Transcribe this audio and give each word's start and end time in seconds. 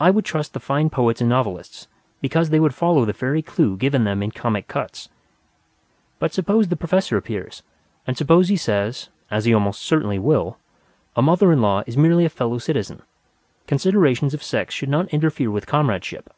I 0.00 0.10
would 0.10 0.24
trust 0.24 0.54
the 0.54 0.58
fine 0.58 0.88
poets 0.88 1.20
and 1.20 1.28
novelists 1.28 1.86
because 2.22 2.48
they 2.48 2.66
follow 2.70 3.04
the 3.04 3.12
fairy 3.12 3.42
clue 3.42 3.76
given 3.76 4.04
them 4.04 4.22
in 4.22 4.30
Comic 4.30 4.68
Cuts. 4.68 5.10
But 6.18 6.32
suppose 6.32 6.68
the 6.68 6.76
Professor 6.78 7.18
appears, 7.18 7.62
and 8.06 8.16
suppose 8.16 8.48
he 8.48 8.56
says 8.56 9.10
(as 9.30 9.44
he 9.44 9.52
almost 9.52 9.82
certainly 9.82 10.18
will), 10.18 10.56
"A 11.14 11.20
mother 11.20 11.52
in 11.52 11.60
law 11.60 11.82
is 11.86 11.94
merely 11.98 12.24
a 12.24 12.30
fellow 12.30 12.56
citizen. 12.56 13.02
Considerations 13.66 14.32
of 14.32 14.42
sex 14.42 14.74
should 14.74 14.88
not 14.88 15.08
interfere 15.12 15.50
with 15.50 15.66
comradeship. 15.66 16.32